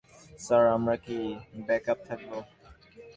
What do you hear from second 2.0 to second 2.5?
ডাকবো?